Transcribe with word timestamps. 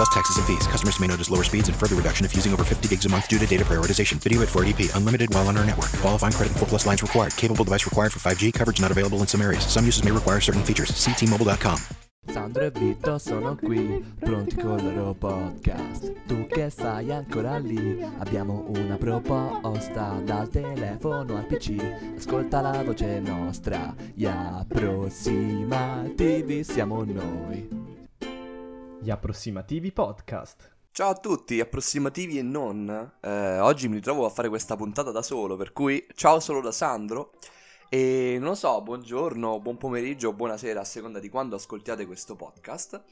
Plus 0.00 0.08
taxes 0.08 0.38
and 0.38 0.46
fees. 0.46 0.66
Customers 0.66 0.98
may 0.98 1.06
notice 1.06 1.28
lower 1.28 1.44
speeds 1.44 1.68
and 1.68 1.76
further 1.76 1.94
reduction 1.94 2.24
if 2.24 2.34
using 2.34 2.54
over 2.54 2.64
50 2.64 2.88
gigs 2.88 3.04
a 3.04 3.08
month 3.10 3.28
due 3.28 3.38
to 3.38 3.44
data 3.44 3.66
prioritization. 3.66 4.14
Video 4.14 4.40
at 4.40 4.48
480p. 4.48 4.96
Unlimited 4.96 5.28
while 5.34 5.46
on 5.46 5.58
our 5.58 5.66
network. 5.66 5.92
Qualifying 6.00 6.32
credit 6.32 6.52
and 6.52 6.58
4 6.58 6.68
plus 6.68 6.86
lines 6.86 7.02
required. 7.02 7.36
Capable 7.36 7.64
device 7.64 7.84
required 7.84 8.10
for 8.10 8.18
5G. 8.18 8.54
Coverage 8.54 8.80
not 8.80 8.90
available 8.90 9.18
in 9.18 9.26
some 9.26 9.42
areas. 9.42 9.66
Some 9.66 9.84
uses 9.84 10.02
may 10.02 10.10
require 10.10 10.40
certain 10.40 10.64
features. 10.64 10.96
See 10.96 11.12
T-Mobile.com. 11.12 11.78
Sandro 12.32 12.62
e 12.62 12.70
Vito 12.70 13.18
sono 13.18 13.54
qui, 13.56 14.02
pronti 14.18 14.58
loro 14.62 15.12
podcast. 15.12 16.14
Tu 16.26 16.46
che 16.46 16.72
ancora 17.12 17.58
lì, 17.58 18.02
abbiamo 18.20 18.64
una 18.68 18.96
proposta 18.96 20.18
dal 20.24 20.48
telefono 20.48 21.36
al 21.36 21.44
PC. 21.44 21.76
Ascolta 22.16 22.62
la 22.62 22.82
voce 22.82 23.20
nostra, 23.20 23.94
approssimativi 24.24 26.64
siamo 26.64 27.04
noi. 27.04 27.79
Gli 29.02 29.08
approssimativi 29.08 29.92
podcast. 29.92 30.76
Ciao 30.90 31.08
a 31.08 31.14
tutti, 31.14 31.58
approssimativi 31.58 32.36
e 32.36 32.42
non. 32.42 33.12
Eh, 33.22 33.58
oggi 33.58 33.88
mi 33.88 33.94
ritrovo 33.94 34.26
a 34.26 34.28
fare 34.28 34.50
questa 34.50 34.76
puntata 34.76 35.10
da 35.10 35.22
solo, 35.22 35.56
per 35.56 35.72
cui 35.72 36.06
ciao 36.14 36.38
solo 36.38 36.60
da 36.60 36.70
Sandro. 36.70 37.32
E 37.88 38.36
non 38.38 38.50
lo 38.50 38.54
so, 38.54 38.82
buongiorno, 38.82 39.58
buon 39.60 39.78
pomeriggio, 39.78 40.34
buonasera, 40.34 40.80
a 40.80 40.84
seconda 40.84 41.18
di 41.18 41.30
quando 41.30 41.56
ascoltiate 41.56 42.04
questo 42.04 42.36
podcast. 42.36 43.02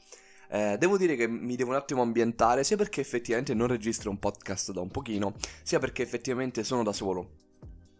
Eh, 0.51 0.75
devo 0.77 0.95
dire 0.95 1.15
che 1.15 1.27
mi 1.27 1.55
devo 1.55 1.71
un 1.71 1.77
attimo 1.77 2.03
ambientare, 2.03 2.63
sia 2.63 2.77
perché 2.77 3.01
effettivamente 3.01 3.55
non 3.55 3.65
registro 3.65 4.11
un 4.11 4.19
podcast 4.19 4.71
da 4.71 4.81
un 4.81 4.91
pochino, 4.91 5.33
sia 5.63 5.79
perché 5.79 6.03
effettivamente 6.03 6.63
sono 6.63 6.83
da 6.83 6.93
solo. 6.93 7.48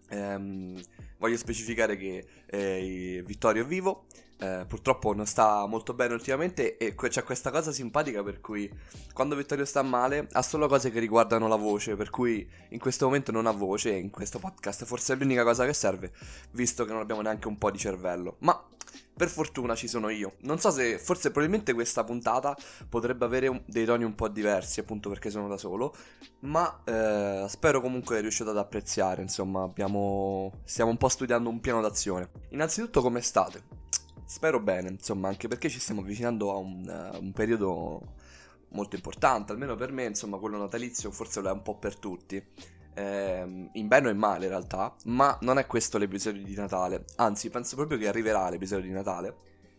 Ehm, 0.09 0.81
voglio 1.17 1.37
specificare 1.37 1.97
che 1.97 2.25
eh, 2.45 3.23
Vittorio 3.25 3.63
è 3.63 3.65
vivo, 3.65 4.05
eh, 4.39 4.65
purtroppo 4.67 5.13
non 5.13 5.25
sta 5.25 5.65
molto 5.65 5.93
bene 5.93 6.13
ultimamente 6.13 6.77
e 6.77 6.95
c'è 6.95 7.23
questa 7.23 7.51
cosa 7.51 7.73
simpatica 7.73 8.23
per 8.23 8.39
cui 8.39 8.71
quando 9.13 9.35
Vittorio 9.35 9.65
sta 9.65 9.81
male 9.81 10.27
ha 10.31 10.41
solo 10.41 10.67
cose 10.67 10.91
che 10.91 10.99
riguardano 10.99 11.47
la 11.47 11.57
voce, 11.57 11.95
per 11.95 12.09
cui 12.09 12.47
in 12.69 12.79
questo 12.79 13.05
momento 13.05 13.31
non 13.31 13.47
ha 13.47 13.51
voce 13.51 13.91
in 13.91 14.09
questo 14.09 14.39
podcast 14.39 14.85
forse 14.85 15.13
è 15.13 15.15
l'unica 15.17 15.43
cosa 15.43 15.65
che 15.65 15.73
serve, 15.73 16.13
visto 16.51 16.85
che 16.85 16.91
non 16.91 17.01
abbiamo 17.01 17.21
neanche 17.21 17.47
un 17.47 17.57
po' 17.57 17.69
di 17.69 17.77
cervello. 17.77 18.37
Ma 18.39 18.65
per 19.19 19.27
fortuna 19.27 19.75
ci 19.75 19.89
sono 19.89 20.07
io. 20.07 20.35
Non 20.43 20.59
so 20.59 20.71
se 20.71 20.97
forse 20.97 21.31
probabilmente 21.31 21.73
questa 21.73 22.05
puntata 22.05 22.55
potrebbe 22.87 23.25
avere 23.25 23.49
un, 23.49 23.61
dei 23.65 23.83
toni 23.83 24.05
un 24.05 24.15
po' 24.15 24.29
diversi, 24.29 24.79
appunto 24.79 25.09
perché 25.09 25.29
sono 25.29 25.49
da 25.49 25.57
solo, 25.57 25.93
ma 26.43 26.83
eh, 26.85 27.43
spero 27.49 27.81
comunque 27.81 28.21
riusciate 28.21 28.51
ad 28.51 28.57
apprezzare, 28.57 29.21
insomma, 29.21 29.63
abbiamo 29.63 30.61
stiamo 30.63 30.89
un 30.89 30.95
po' 30.95 31.09
studiando 31.09 31.49
un 31.49 31.59
piano 31.59 31.81
d'azione. 31.81 32.29
Innanzitutto 32.51 33.01
come 33.01 33.19
state? 33.19 33.61
Spero 34.23 34.61
bene, 34.61 34.87
insomma, 34.87 35.27
anche 35.27 35.49
perché 35.49 35.67
ci 35.67 35.81
stiamo 35.81 35.99
avvicinando 35.99 36.53
a 36.53 36.55
un, 36.55 36.87
uh, 36.87 37.21
un, 37.21 37.33
periodo 37.33 38.13
molto 38.69 38.95
importante, 38.95 39.51
almeno 39.51 39.75
per 39.75 39.91
me, 39.91 40.05
insomma, 40.05 40.37
quello 40.37 40.57
natalizio 40.57 41.11
forse 41.11 41.41
lo 41.41 41.49
è 41.49 41.51
un 41.51 41.61
po' 41.61 41.75
per 41.75 41.97
tutti. 41.97 42.41
Eh, 42.99 43.69
in 43.71 43.87
bene 43.87 44.07
o 44.09 44.11
in 44.11 44.17
male 44.17 44.43
in 44.43 44.49
realtà, 44.49 44.93
ma 45.05 45.37
non 45.41 45.57
è 45.57 45.65
questo 45.65 45.97
l'episodio 45.97 46.43
di 46.43 46.53
Natale, 46.53 47.05
anzi 47.15 47.49
penso 47.49 47.77
proprio 47.77 47.97
che 47.97 48.09
arriverà 48.09 48.49
l'episodio 48.49 48.87
di 48.87 48.91
Natale. 48.91 49.35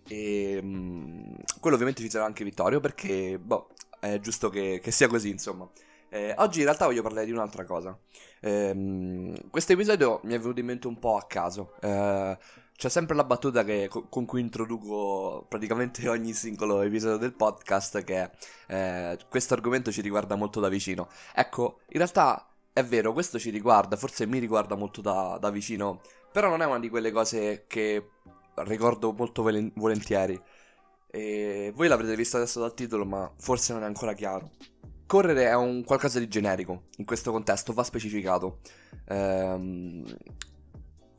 E 0.08 0.58
um, 0.62 1.36
quello 1.60 1.76
ovviamente 1.76 2.00
ci 2.00 2.08
sarà 2.08 2.24
anche 2.24 2.44
Vittorio 2.44 2.80
perché, 2.80 3.38
boh, 3.38 3.68
è 4.00 4.18
giusto 4.20 4.48
che, 4.48 4.80
che 4.82 4.90
sia 4.90 5.06
così, 5.06 5.28
insomma. 5.28 5.68
Eh, 6.08 6.34
oggi 6.38 6.60
in 6.60 6.64
realtà 6.64 6.86
voglio 6.86 7.02
parlare 7.02 7.26
di 7.26 7.32
un'altra 7.32 7.64
cosa. 7.64 7.96
Eh, 8.40 9.34
questo 9.50 9.74
episodio 9.74 10.20
mi 10.24 10.32
è 10.34 10.38
venuto 10.38 10.60
in 10.60 10.66
mente 10.66 10.86
un 10.86 10.98
po' 10.98 11.16
a 11.16 11.26
caso. 11.26 11.74
Eh, 11.82 12.38
c'è 12.74 12.88
sempre 12.88 13.14
la 13.14 13.24
battuta 13.24 13.62
che, 13.64 13.90
con 14.08 14.24
cui 14.24 14.40
introduco 14.40 15.44
praticamente 15.46 16.08
ogni 16.08 16.32
singolo 16.32 16.80
episodio 16.80 17.18
del 17.18 17.34
podcast 17.34 18.02
che 18.02 18.30
eh, 18.68 19.18
questo 19.28 19.52
argomento 19.52 19.92
ci 19.92 20.00
riguarda 20.00 20.36
molto 20.36 20.58
da 20.60 20.70
vicino. 20.70 21.08
Ecco, 21.34 21.80
in 21.88 21.98
realtà 21.98 22.49
è 22.80 22.84
vero, 22.84 23.12
questo 23.12 23.38
ci 23.38 23.50
riguarda, 23.50 23.96
forse 23.96 24.26
mi 24.26 24.38
riguarda 24.38 24.74
molto 24.74 25.00
da, 25.00 25.38
da 25.40 25.50
vicino, 25.50 26.00
però 26.32 26.48
non 26.48 26.62
è 26.62 26.66
una 26.66 26.78
di 26.78 26.88
quelle 26.88 27.12
cose 27.12 27.64
che 27.66 28.10
ricordo 28.56 29.12
molto 29.12 29.42
volen- 29.42 29.72
volentieri. 29.74 30.40
E 31.12 31.72
voi 31.74 31.88
l'avrete 31.88 32.14
visto 32.14 32.36
adesso 32.36 32.60
dal 32.60 32.74
titolo, 32.74 33.04
ma 33.04 33.30
forse 33.38 33.72
non 33.72 33.82
è 33.82 33.86
ancora 33.86 34.12
chiaro. 34.12 34.50
Correre 35.06 35.46
è 35.48 35.54
un 35.54 35.82
qualcosa 35.84 36.18
di 36.20 36.28
generico, 36.28 36.84
in 36.98 37.04
questo 37.04 37.32
contesto 37.32 37.72
va 37.72 37.82
specificato. 37.82 38.60
Ehm, 39.08 40.04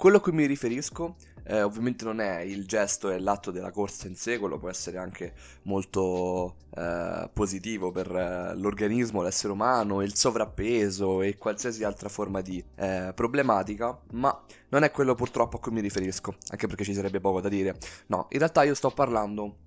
quello 0.02 0.18
a 0.18 0.20
cui 0.20 0.32
mi 0.32 0.48
riferisco 0.48 1.16
eh, 1.44 1.62
ovviamente 1.62 2.06
non 2.06 2.20
è 2.20 2.40
il 2.40 2.66
gesto 2.66 3.12
e 3.12 3.20
l'atto 3.20 3.52
della 3.52 3.70
corsa 3.70 4.08
in 4.08 4.16
sé, 4.16 4.40
quello 4.40 4.58
può 4.58 4.68
essere 4.68 4.98
anche 4.98 5.34
molto 5.64 6.56
eh, 6.76 7.30
positivo 7.32 7.92
per 7.92 8.10
eh, 8.10 8.56
l'organismo, 8.56 9.22
l'essere 9.22 9.54
umano, 9.54 10.02
il 10.02 10.16
sovrappeso 10.16 11.22
e 11.22 11.38
qualsiasi 11.38 11.84
altra 11.84 12.10
forma 12.10 12.42
di 12.42 12.64
eh, 12.78 13.12
problematica, 13.14 13.96
ma 14.14 14.44
non 14.70 14.84
è 14.84 14.90
quello 14.90 15.14
purtroppo 15.14 15.58
a 15.58 15.60
cui 15.60 15.72
mi 15.72 15.82
riferisco, 15.82 16.36
anche 16.50 16.66
perché 16.66 16.84
ci 16.84 16.96
sarebbe 16.96 17.20
poco 17.20 17.40
da 17.40 17.50
dire. 17.50 17.78
No, 18.08 18.26
in 18.30 18.40
realtà 18.40 18.64
io 18.64 18.74
sto 18.74 18.90
parlando 18.90 19.58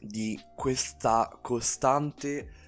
di 0.00 0.40
questa 0.56 1.36
costante 1.42 2.67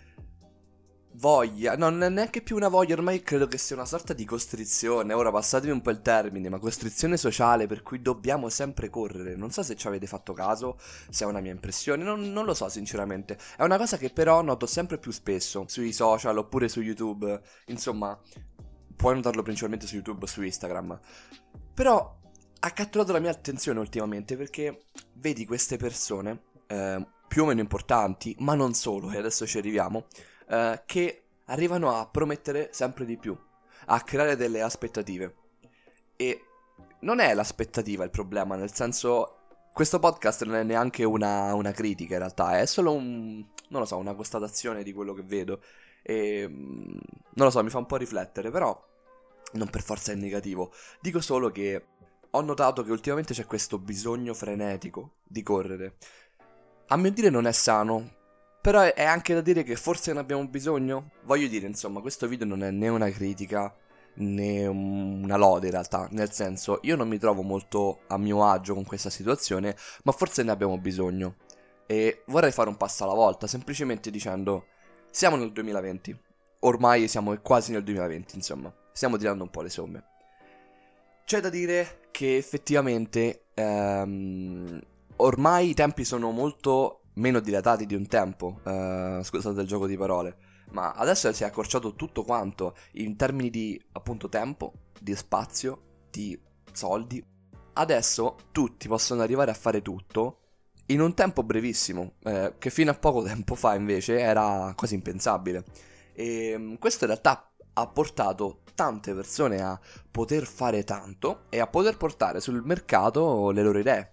voglia, 1.12 1.76
no, 1.76 1.90
non 1.90 2.02
è 2.02 2.08
neanche 2.08 2.40
più 2.40 2.56
una 2.56 2.68
voglia, 2.68 2.94
ormai 2.94 3.22
credo 3.22 3.46
che 3.46 3.58
sia 3.58 3.76
una 3.76 3.84
sorta 3.84 4.12
di 4.12 4.24
costrizione. 4.24 5.12
Ora 5.12 5.30
passatemi 5.30 5.72
un 5.72 5.82
po' 5.82 5.90
il 5.90 6.02
termine, 6.02 6.48
ma 6.48 6.58
costrizione 6.58 7.16
sociale 7.16 7.66
per 7.66 7.82
cui 7.82 8.00
dobbiamo 8.00 8.48
sempre 8.48 8.88
correre. 8.88 9.36
Non 9.36 9.50
so 9.50 9.62
se 9.62 9.76
ci 9.76 9.86
avete 9.86 10.06
fatto 10.06 10.32
caso, 10.32 10.78
se 11.08 11.24
è 11.24 11.26
una 11.26 11.40
mia 11.40 11.52
impressione, 11.52 12.04
non, 12.04 12.32
non 12.32 12.44
lo 12.44 12.54
so 12.54 12.68
sinceramente. 12.68 13.38
È 13.56 13.62
una 13.62 13.76
cosa 13.76 13.96
che 13.96 14.10
però 14.10 14.42
noto 14.42 14.66
sempre 14.66 14.98
più 14.98 15.10
spesso 15.10 15.64
sui 15.68 15.92
social 15.92 16.36
oppure 16.38 16.68
su 16.68 16.80
YouTube. 16.80 17.40
Insomma, 17.66 18.18
puoi 18.96 19.14
notarlo 19.14 19.42
principalmente 19.42 19.86
su 19.86 19.96
YouTube 19.96 20.24
o 20.24 20.26
su 20.26 20.42
Instagram. 20.42 20.98
Però 21.74 22.18
ha 22.62 22.70
catturato 22.72 23.12
la 23.12 23.20
mia 23.20 23.30
attenzione 23.30 23.80
ultimamente 23.80 24.36
perché 24.36 24.84
vedi 25.14 25.46
queste 25.46 25.76
persone, 25.76 26.42
eh, 26.66 27.06
più 27.26 27.44
o 27.44 27.46
meno 27.46 27.60
importanti, 27.60 28.36
ma 28.40 28.54
non 28.54 28.74
solo, 28.74 29.10
e 29.10 29.16
adesso 29.16 29.46
ci 29.46 29.56
arriviamo 29.56 30.06
eh, 30.50 30.82
che 30.84 31.22
arrivano 31.46 31.92
a 31.96 32.06
promettere 32.06 32.70
sempre 32.72 33.04
di 33.04 33.16
più, 33.16 33.36
a 33.86 34.00
creare 34.00 34.36
delle 34.36 34.60
aspettative. 34.62 35.34
E 36.16 36.44
non 37.00 37.20
è 37.20 37.32
l'aspettativa 37.34 38.04
il 38.04 38.10
problema, 38.10 38.56
nel 38.56 38.74
senso 38.74 39.36
questo 39.72 40.00
podcast 40.00 40.44
non 40.44 40.56
è 40.56 40.62
neanche 40.64 41.04
una, 41.04 41.54
una, 41.54 41.70
critica 41.70 42.14
in 42.14 42.18
realtà, 42.18 42.58
è 42.58 42.66
solo 42.66 42.92
un, 42.92 43.44
so, 43.84 43.96
una 43.96 44.14
constatazione 44.14 44.82
di 44.82 44.92
quello 44.92 45.14
che 45.14 45.22
vedo. 45.22 45.62
E 46.02 46.46
mm, 46.48 46.98
non 47.34 47.46
lo 47.46 47.50
so, 47.50 47.62
mi 47.62 47.70
fa 47.70 47.78
un 47.78 47.86
po' 47.86 47.96
riflettere, 47.96 48.50
però 48.50 48.88
non 49.52 49.70
per 49.70 49.82
forza 49.82 50.12
è 50.12 50.16
negativo. 50.16 50.72
Dico 51.00 51.20
solo 51.20 51.50
che 51.50 51.84
ho 52.30 52.40
notato 52.42 52.82
che 52.82 52.90
ultimamente 52.90 53.34
c'è 53.34 53.46
questo 53.46 53.78
bisogno 53.78 54.34
frenetico 54.34 55.14
di 55.22 55.42
correre. 55.42 55.96
A 56.88 56.96
mio 56.96 57.10
dire 57.12 57.30
non 57.30 57.46
è 57.46 57.52
sano, 57.52 58.18
però 58.60 58.82
è 58.82 59.04
anche 59.04 59.34
da 59.34 59.40
dire 59.40 59.62
che 59.62 59.76
forse 59.76 60.12
ne 60.12 60.20
abbiamo 60.20 60.46
bisogno. 60.46 61.12
Voglio 61.24 61.48
dire, 61.48 61.66
insomma, 61.66 62.00
questo 62.00 62.28
video 62.28 62.46
non 62.46 62.62
è 62.62 62.70
né 62.70 62.88
una 62.88 63.10
critica 63.10 63.74
né 64.14 64.66
una 64.66 65.36
lode 65.36 65.66
in 65.66 65.72
realtà. 65.72 66.08
Nel 66.10 66.30
senso, 66.32 66.80
io 66.82 66.96
non 66.96 67.08
mi 67.08 67.18
trovo 67.18 67.42
molto 67.42 68.00
a 68.08 68.18
mio 68.18 68.44
agio 68.44 68.74
con 68.74 68.84
questa 68.84 69.10
situazione, 69.10 69.76
ma 70.04 70.12
forse 70.12 70.42
ne 70.42 70.50
abbiamo 70.50 70.78
bisogno. 70.78 71.36
E 71.86 72.22
vorrei 72.26 72.52
fare 72.52 72.68
un 72.68 72.76
passo 72.76 73.04
alla 73.04 73.14
volta, 73.14 73.46
semplicemente 73.46 74.10
dicendo, 74.10 74.66
siamo 75.10 75.36
nel 75.36 75.52
2020. 75.52 76.18
Ormai 76.60 77.08
siamo 77.08 77.36
quasi 77.40 77.72
nel 77.72 77.82
2020, 77.82 78.36
insomma. 78.36 78.72
Stiamo 78.92 79.16
tirando 79.16 79.42
un 79.42 79.50
po' 79.50 79.62
le 79.62 79.70
somme. 79.70 80.04
C'è 81.24 81.40
da 81.40 81.48
dire 81.48 82.08
che 82.10 82.36
effettivamente 82.36 83.44
ehm, 83.54 84.80
ormai 85.16 85.70
i 85.70 85.74
tempi 85.74 86.04
sono 86.04 86.30
molto 86.30 86.99
meno 87.20 87.40
dilatati 87.40 87.86
di 87.86 87.94
un 87.94 88.06
tempo, 88.06 88.60
uh, 88.64 89.22
scusate 89.22 89.60
il 89.60 89.66
gioco 89.66 89.86
di 89.86 89.96
parole, 89.96 90.36
ma 90.70 90.92
adesso 90.92 91.32
si 91.32 91.42
è 91.42 91.46
accorciato 91.46 91.94
tutto 91.94 92.24
quanto 92.24 92.74
in 92.92 93.16
termini 93.16 93.50
di 93.50 93.80
appunto 93.92 94.28
tempo, 94.28 94.72
di 94.98 95.14
spazio, 95.14 96.06
di 96.10 96.38
soldi. 96.72 97.22
Adesso 97.72 98.36
tutti 98.50 98.88
possono 98.88 99.22
arrivare 99.22 99.50
a 99.50 99.54
fare 99.54 99.82
tutto 99.82 100.38
in 100.86 101.00
un 101.00 101.14
tempo 101.14 101.42
brevissimo, 101.42 102.14
eh, 102.24 102.54
che 102.58 102.70
fino 102.70 102.90
a 102.90 102.94
poco 102.94 103.22
tempo 103.24 103.54
fa 103.54 103.74
invece 103.74 104.18
era 104.18 104.72
quasi 104.74 104.94
impensabile. 104.94 105.64
E 106.12 106.54
mm, 106.56 106.74
questo 106.76 107.04
in 107.04 107.10
realtà 107.10 107.52
ha 107.72 107.86
portato 107.86 108.62
tante 108.74 109.14
persone 109.14 109.60
a 109.62 109.78
poter 110.10 110.46
fare 110.46 110.84
tanto 110.84 111.42
e 111.50 111.60
a 111.60 111.66
poter 111.66 111.96
portare 111.96 112.40
sul 112.40 112.62
mercato 112.64 113.50
le 113.50 113.62
loro 113.62 113.78
idee. 113.78 114.12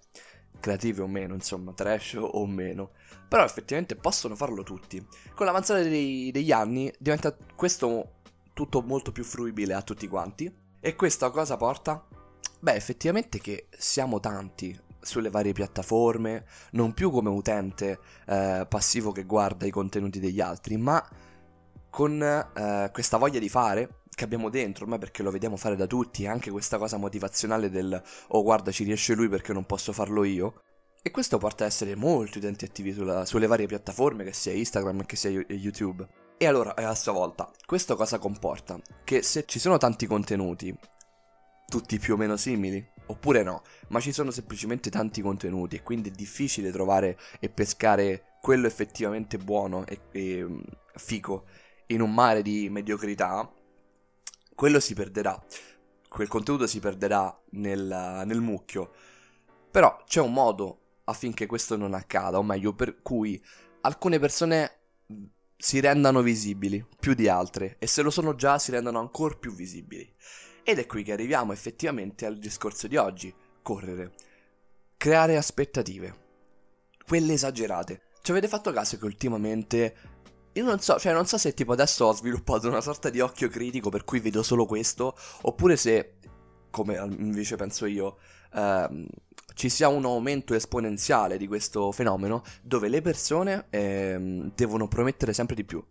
Creativi 0.60 1.02
o 1.02 1.08
meno, 1.08 1.34
insomma, 1.34 1.74
trash 1.74 2.18
o 2.20 2.46
meno. 2.46 2.92
Però 3.28 3.44
effettivamente 3.44 3.96
possono 3.96 4.36
farlo 4.36 4.64
tutti. 4.64 5.06
Con 5.34 5.46
l'avanzare 5.46 5.88
dei, 5.88 6.32
degli 6.32 6.52
anni 6.52 6.92
diventa 6.98 7.36
questo 7.56 8.14
tutto 8.54 8.82
molto 8.82 9.12
più 9.12 9.24
fruibile 9.24 9.74
a 9.74 9.82
tutti 9.82 10.08
quanti. 10.08 10.52
E 10.80 10.96
questa 10.96 11.30
cosa 11.30 11.58
porta? 11.58 12.06
Beh, 12.60 12.74
effettivamente 12.74 13.40
che 13.40 13.68
siamo 13.78 14.20
tanti 14.20 14.78
sulle 15.00 15.30
varie 15.30 15.54
piattaforme, 15.54 16.46
non 16.72 16.94
più 16.94 17.12
come 17.12 17.30
utente 17.30 18.00
eh, 18.26 18.66
passivo 18.68 19.12
che 19.12 19.24
guarda 19.24 19.66
i 19.66 19.72
contenuti 19.72 20.20
degli 20.20 20.42
altri, 20.42 20.76
ma 20.78 21.06
con 21.90 22.22
eh, 22.22 22.90
questa 22.92 23.18
voglia 23.18 23.40
di 23.40 23.50
fare 23.50 24.02
che 24.18 24.24
abbiamo 24.24 24.50
dentro, 24.50 24.86
ormai 24.86 24.98
perché 24.98 25.22
lo 25.22 25.30
vediamo 25.30 25.58
fare 25.58 25.76
da 25.76 25.86
tutti, 25.86 26.26
anche 26.26 26.50
questa 26.50 26.80
cosa 26.80 26.98
motivazionale 26.98 27.70
del 27.70 28.02
oh 28.30 28.42
guarda 28.42 28.72
ci 28.72 28.84
riesce 28.84 29.14
lui 29.14 29.30
perché 29.30 29.54
non 29.54 29.68
posso 29.68 29.94
farlo 29.94 30.24
io. 30.24 30.64
E 31.04 31.12
questo 31.12 31.38
porta 31.38 31.66
ad 31.66 31.70
essere 31.70 31.94
molti 31.94 32.40
utenti 32.40 32.66
attivi 32.66 32.94
sulla, 32.94 33.26
sulle 33.26 33.46
varie 33.46 33.68
piattaforme, 33.68 34.24
che 34.24 34.34
sia 34.34 34.54
Instagram 34.54 35.06
che 35.06 35.16
sia 35.16 35.30
YouTube. 35.30 36.08
E 36.36 36.48
allora, 36.48 36.76
a 36.76 36.96
sua 36.96 37.12
volta, 37.12 37.52
questo 37.64 37.96
cosa 37.96 38.18
comporta? 38.18 38.82
Che 39.04 39.22
se 39.22 39.46
ci 39.46 39.60
sono 39.60 39.78
tanti 39.78 40.08
contenuti, 40.08 40.76
tutti 41.68 42.00
più 42.00 42.16
o 42.16 42.18
meno 42.18 42.38
simili, 42.38 42.84
oppure 43.06 43.44
no, 43.44 43.62
ma 43.90 44.00
ci 44.00 44.12
sono 44.12 44.32
semplicemente 44.32 44.90
tanti 44.90 45.22
contenuti 45.22 45.76
e 45.76 45.84
quindi 45.84 46.10
è 46.10 46.12
difficile 46.12 46.72
trovare 46.72 47.20
e 47.40 47.50
pescare 47.50 48.38
quello 48.42 48.66
effettivamente 48.66 49.38
buono 49.38 49.86
e, 49.86 50.00
e 50.12 50.48
fico 50.96 51.46
in 51.88 52.02
un 52.02 52.12
mare 52.12 52.42
di 52.42 52.68
mediocrità, 52.70 53.48
quello 54.58 54.80
si 54.80 54.96
perderà. 54.96 55.40
Quel 56.10 56.28
contenuto 56.28 56.66
si 56.66 56.80
perderà 56.80 57.40
nel, 57.52 58.24
nel 58.26 58.42
mucchio. 58.42 58.92
Però 59.70 60.02
c'è 60.08 60.20
un 60.20 60.34
modo 60.34 60.80
affinché 61.04 61.46
questo 61.46 61.78
non 61.78 61.94
accada, 61.94 62.40
o 62.40 62.44
meglio, 62.44 62.74
per 62.74 63.04
cui 63.04 63.40
alcune 63.82 64.18
persone 64.18 64.72
si 65.56 65.80
rendano 65.80 66.24
visibili 66.24 66.84
più 67.00 67.14
di 67.14 67.28
altre 67.28 67.76
e 67.78 67.86
se 67.86 68.02
lo 68.02 68.10
sono 68.10 68.34
già 68.34 68.58
si 68.58 68.72
rendano 68.72 68.98
ancora 68.98 69.36
più 69.36 69.54
visibili. 69.54 70.12
Ed 70.64 70.80
è 70.80 70.88
qui 70.88 71.04
che 71.04 71.12
arriviamo 71.12 71.54
effettivamente 71.54 72.26
al 72.26 72.40
discorso 72.40 72.88
di 72.88 72.98
oggi, 72.98 73.32
correre. 73.62 74.14
Creare 74.98 75.38
aspettative. 75.38 76.26
Quelle 77.06 77.34
esagerate. 77.34 78.06
Ci 78.24 78.32
avete 78.32 78.48
fatto 78.48 78.72
caso 78.72 78.98
che 78.98 79.06
ultimamente 79.06 79.96
io 80.58 80.66
non 80.66 80.80
so, 80.80 80.98
cioè 81.00 81.14
non 81.14 81.26
so 81.26 81.38
se 81.38 81.54
tipo 81.54 81.74
adesso 81.74 82.06
ho 82.06 82.14
sviluppato 82.14 82.68
una 82.68 82.82
sorta 82.82 83.10
di 83.10 83.20
occhio 83.20 83.48
critico 83.48 83.90
per 83.90 84.04
cui 84.04 84.20
vedo 84.20 84.42
solo 84.44 84.66
questo, 84.66 85.16
oppure 85.42 85.76
se, 85.78 86.16
come 86.72 86.96
invece 86.96 87.56
penso 87.56 87.86
io, 87.86 88.18
ehm, 88.54 89.06
ci 89.54 89.70
sia 89.70 89.88
un 89.88 90.06
aumento 90.06 90.54
esponenziale 90.54 91.38
di 91.38 91.48
questo 91.48 91.92
fenomeno 91.92 92.44
dove 92.62 92.90
le 92.90 93.02
persone 93.02 93.68
ehm, 93.70 94.52
devono 94.56 94.88
promettere 94.88 95.34
sempre 95.34 95.56
di 95.56 95.64
più. 95.64 95.84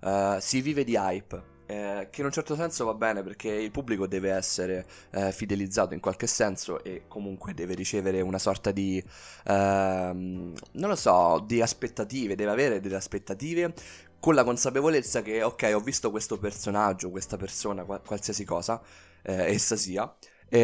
Uh, 0.00 0.38
si 0.38 0.60
vive 0.60 0.84
di 0.84 0.94
hype, 0.94 1.57
eh, 1.70 2.08
che 2.10 2.20
in 2.20 2.26
un 2.26 2.32
certo 2.32 2.56
senso 2.56 2.86
va 2.86 2.94
bene 2.94 3.22
perché 3.22 3.50
il 3.50 3.70
pubblico 3.70 4.06
deve 4.06 4.30
essere 4.30 4.86
eh, 5.10 5.32
fidelizzato 5.32 5.92
in 5.92 6.00
qualche 6.00 6.26
senso 6.26 6.82
e 6.82 7.02
comunque 7.08 7.52
deve 7.52 7.74
ricevere 7.74 8.22
una 8.22 8.38
sorta 8.38 8.70
di, 8.70 9.02
ehm, 9.44 10.52
non 10.72 10.88
lo 10.88 10.96
so, 10.96 11.44
di 11.46 11.60
aspettative, 11.60 12.34
deve 12.36 12.50
avere 12.50 12.80
delle 12.80 12.96
aspettative 12.96 13.74
con 14.18 14.34
la 14.34 14.44
consapevolezza 14.44 15.20
che 15.20 15.42
ok 15.42 15.70
ho 15.74 15.80
visto 15.80 16.10
questo 16.10 16.38
personaggio, 16.38 17.10
questa 17.10 17.36
persona, 17.36 17.84
qualsiasi 17.84 18.44
cosa 18.44 18.80
eh, 19.22 19.52
essa 19.52 19.76
sia, 19.76 20.10
e, 20.48 20.58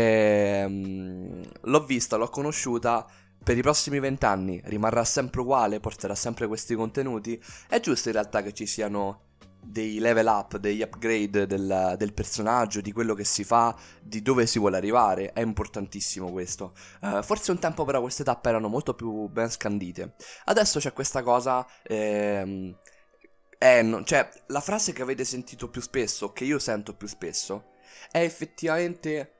ehm, 0.64 1.42
l'ho 1.62 1.84
vista, 1.84 2.16
l'ho 2.16 2.28
conosciuta. 2.28 3.06
Per 3.44 3.58
i 3.58 3.60
prossimi 3.60 4.00
vent'anni 4.00 4.58
rimarrà 4.64 5.04
sempre 5.04 5.42
uguale, 5.42 5.78
porterà 5.78 6.14
sempre 6.14 6.46
questi 6.46 6.74
contenuti. 6.74 7.38
È 7.68 7.78
giusto 7.78 8.08
in 8.08 8.14
realtà 8.14 8.40
che 8.42 8.54
ci 8.54 8.64
siano 8.64 9.33
dei 9.64 9.98
level 9.98 10.26
up, 10.26 10.56
degli 10.58 10.82
upgrade 10.82 11.46
del, 11.46 11.94
del, 11.98 12.12
personaggio, 12.12 12.80
di 12.80 12.92
quello 12.92 13.14
che 13.14 13.24
si 13.24 13.44
fa, 13.44 13.76
di 14.00 14.22
dove 14.22 14.46
si 14.46 14.58
vuole 14.58 14.76
arrivare. 14.76 15.32
È 15.32 15.40
importantissimo 15.40 16.30
questo. 16.30 16.74
Uh, 17.00 17.22
forse 17.22 17.50
un 17.50 17.58
tempo 17.58 17.84
però 17.84 18.00
queste 18.00 18.24
tappe 18.24 18.48
erano 18.48 18.68
molto 18.68 18.94
più 18.94 19.28
ben 19.28 19.50
scandite. 19.50 20.14
Adesso 20.44 20.78
c'è 20.78 20.92
questa 20.92 21.22
cosa. 21.22 21.66
Ehm, 21.82 22.76
eh, 23.58 24.02
cioè, 24.04 24.28
la 24.48 24.60
frase 24.60 24.92
che 24.92 25.02
avete 25.02 25.24
sentito 25.24 25.68
più 25.68 25.80
spesso, 25.80 26.32
che 26.32 26.44
io 26.44 26.58
sento 26.58 26.94
più 26.94 27.06
spesso, 27.06 27.72
è 28.10 28.18
effettivamente 28.20 29.33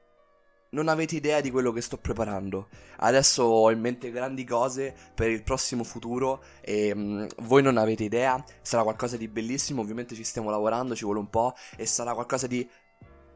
non 0.74 0.88
avete 0.88 1.14
idea 1.14 1.40
di 1.40 1.50
quello 1.50 1.72
che 1.72 1.80
sto 1.80 1.96
preparando. 1.96 2.68
Adesso 2.98 3.44
ho 3.44 3.70
in 3.70 3.80
mente 3.80 4.10
grandi 4.10 4.44
cose 4.44 4.94
per 5.14 5.30
il 5.30 5.42
prossimo 5.42 5.84
futuro 5.84 6.42
e 6.60 6.92
um, 6.92 7.26
voi 7.38 7.62
non 7.62 7.78
avete 7.78 8.04
idea. 8.04 8.42
Sarà 8.60 8.82
qualcosa 8.82 9.16
di 9.16 9.28
bellissimo, 9.28 9.80
ovviamente 9.80 10.14
ci 10.14 10.24
stiamo 10.24 10.50
lavorando, 10.50 10.94
ci 10.94 11.04
vuole 11.04 11.20
un 11.20 11.30
po' 11.30 11.54
e 11.76 11.86
sarà 11.86 12.12
qualcosa 12.12 12.46
di... 12.46 12.68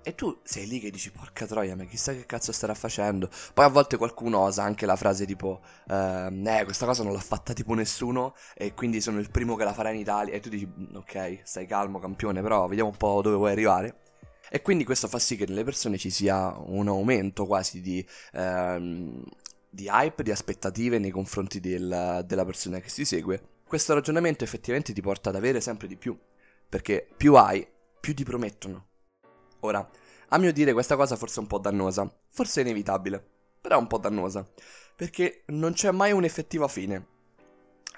E 0.03 0.15
tu 0.15 0.41
sei 0.43 0.67
lì 0.67 0.81
che 0.81 0.91
dici 0.91 1.11
porca 1.11 1.47
troia, 1.47 1.77
ma 1.77 1.85
chissà 1.85 2.13
che 2.13 2.25
cazzo 2.25 2.51
starà 2.51 2.75
facendo. 2.75 3.29
Poi 3.53 3.65
a 3.65 3.69
volte 3.69 3.97
qualcuno 3.97 4.39
osa 4.39 4.63
anche 4.63 4.87
la 4.87 4.97
frase 4.97 5.27
tipo 5.27 5.61
uh, 5.89 5.93
Eh, 5.93 6.65
questa 6.65 6.87
cosa 6.87 7.03
non 7.03 7.13
l'ha 7.13 7.21
fatta 7.21 7.53
tipo 7.53 7.75
nessuno 7.75 8.35
e 8.55 8.73
quindi 8.75 9.01
sono 9.01 9.19
il 9.19 9.31
primo 9.31 9.55
che 9.55 9.65
la 9.65 9.75
farà 9.75 9.91
in 9.91 9.99
Italia. 9.99 10.35
E 10.35 10.41
tu 10.41 10.49
dici 10.49 10.67
mm, 10.67 10.97
ok, 10.97 11.41
stai 11.45 11.67
calmo 11.67 11.99
campione, 11.99 12.41
però 12.41 12.67
vediamo 12.67 12.91
un 12.91 12.97
po' 12.97 13.21
dove 13.23 13.37
vuoi 13.37 13.53
arrivare. 13.53 14.08
E 14.51 14.63
quindi 14.63 14.85
questo 14.85 15.09
fa 15.09 15.19
sì 15.19 15.37
che 15.37 15.47
nelle 15.47 15.65
persone 15.65 15.99
ci 15.99 16.11
sia 16.11 16.57
un 16.59 16.89
aumento 16.89 17.47
quasi 17.47 17.81
di, 17.81 18.07
ehm, 18.33 19.23
di 19.69 19.87
hype, 19.87 20.23
di 20.23 20.31
aspettative 20.31 20.99
nei 20.99 21.11
confronti 21.11 21.61
del, 21.61 22.25
della 22.27 22.45
persona 22.45 22.81
che 22.81 22.89
si 22.89 23.05
segue. 23.05 23.57
Questo 23.67 23.95
ragionamento 23.95 24.45
effettivamente 24.45 24.93
ti 24.93 25.03
porta 25.03 25.29
ad 25.29 25.37
avere 25.37 25.61
sempre 25.61 25.87
di 25.87 25.97
più, 25.97 26.19
perché 26.69 27.07
più 27.17 27.35
hai, 27.35 27.67
più 28.01 28.15
ti 28.15 28.25
promettono. 28.25 28.87
Ora, 29.61 29.87
a 30.29 30.39
mio 30.39 30.53
dire 30.53 30.73
questa 30.73 30.97
cosa 30.97 31.17
forse 31.17 31.37
è 31.37 31.43
un 31.43 31.49
po' 31.49 31.59
dannosa, 31.59 32.11
forse 32.31 32.61
è 32.61 32.65
inevitabile, 32.65 33.25
però 33.61 33.77
è 33.77 33.81
un 33.81 33.87
po' 33.87 33.99
dannosa, 33.99 34.49
perché 34.97 35.43
non 35.47 35.73
c'è 35.73 35.91
mai 35.91 36.13
un'effettiva 36.13 36.69
fine. 36.69 37.07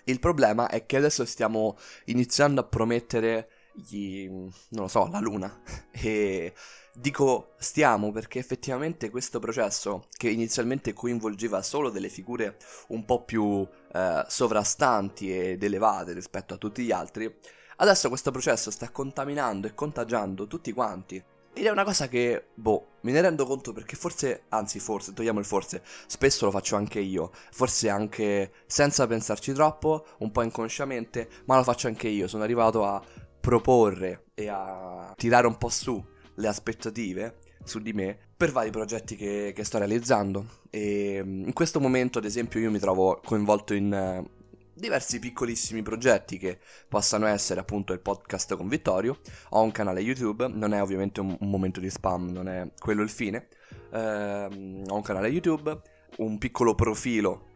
Il 0.05 0.19
problema 0.19 0.69
è 0.69 0.87
che 0.87 0.97
adesso 0.97 1.25
stiamo 1.25 1.77
iniziando 2.07 2.61
a 2.61 2.65
promettere 2.65 3.51
gli, 3.73 4.29
non 4.29 4.53
lo 4.71 4.89
so, 4.89 5.09
la 5.11 5.21
luna. 5.21 5.61
E 5.93 6.55
dico 6.95 7.55
stiamo 7.59 8.11
perché 8.11 8.39
effettivamente 8.39 9.11
questo 9.11 9.39
processo, 9.39 10.07
che 10.17 10.31
inizialmente 10.31 10.93
coinvolgeva 10.93 11.63
solo 11.63 11.91
delle 11.91 12.09
figure 12.09 12.57
un 12.89 13.05
po' 13.05 13.25
più 13.25 13.67
eh, 13.93 14.25
sovrastanti 14.27 15.33
ed 15.37 15.63
elevate 15.63 16.13
rispetto 16.13 16.55
a 16.55 16.59
tutti 16.59 16.83
gli 16.83 16.93
altri, 16.93 17.33
adesso 17.77 18.09
questo 18.09 18.31
processo 18.31 18.71
sta 18.71 18.91
contaminando 18.91 19.67
e 19.67 19.75
contagiando 19.75 20.47
tutti 20.47 20.73
quanti. 20.73 21.23
Ed 21.53 21.67
è 21.67 21.71
una 21.71 21.85
cosa 21.85 22.07
che, 22.07 22.51
boh, 22.55 22.99
me 23.01 23.11
ne 23.11 23.21
rendo 23.21 23.45
conto 23.45 23.73
perché 23.73 23.97
forse, 23.97 24.45
anzi 24.51 24.79
forse, 24.79 25.13
togliamo 25.13 25.41
il 25.41 25.45
forse, 25.45 25.83
spesso 26.07 26.45
lo 26.45 26.53
faccio 26.53 26.77
anche 26.77 27.01
io, 27.01 27.33
forse 27.51 27.89
anche 27.89 28.53
senza 28.67 29.07
pensarci 29.09 29.53
troppo, 29.53 30.07
un 30.19 30.31
po' 30.31 30.43
inconsciamente, 30.43 31.29
ma 31.47 31.57
lo 31.57 31.65
faccio 31.65 31.89
anche 31.89 32.07
io, 32.07 32.29
sono 32.29 32.45
arrivato 32.45 32.85
a 32.85 33.03
proporre 33.41 34.27
e 34.35 34.49
a 34.49 35.13
tirare 35.17 35.47
un 35.47 35.57
po' 35.57 35.69
su 35.71 36.03
le 36.35 36.49
aspettative 36.49 37.39
su 37.65 37.79
di 37.79 37.93
me 37.93 38.17
per 38.37 38.53
vari 38.53 38.71
progetti 38.71 39.17
che, 39.17 39.53
che 39.55 39.65
sto 39.65 39.79
realizzando. 39.79 40.47
E 40.71 41.21
mm, 41.23 41.45
in 41.47 41.53
questo 41.53 41.81
momento, 41.81 42.19
ad 42.19 42.25
esempio, 42.25 42.61
io 42.61 42.71
mi 42.71 42.79
trovo 42.79 43.21
coinvolto 43.25 43.75
in 43.75 43.93
uh, 43.93 44.29
diversi 44.73 45.19
piccolissimi 45.19 45.83
progetti 45.83 46.39
che 46.39 46.59
possano 46.89 47.27
essere 47.27 47.61
appunto 47.61 47.93
il 47.93 48.01
podcast 48.01 48.57
con 48.57 48.69
Vittorio. 48.69 49.19
Ho 49.51 49.63
un 49.63 49.73
canale 49.73 50.01
YouTube, 50.01 50.49
non 50.49 50.73
è 50.73 50.81
ovviamente 50.81 51.21
un, 51.21 51.37
un 51.39 51.51
momento 51.51 51.81
di 51.81 51.91
spam, 51.91 52.31
non 52.31 52.49
è 52.49 52.71
quello 52.79 53.03
il 53.03 53.11
fine. 53.11 53.49
Uh, 53.91 54.85
ho 54.87 54.95
un 54.95 55.03
canale 55.03 55.29
YouTube, 55.29 55.79
un 56.17 56.39
piccolo 56.39 56.75
profilo 56.75 57.50